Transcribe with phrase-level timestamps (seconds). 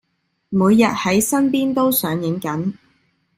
[0.49, 2.73] 每日喺身邊都上映緊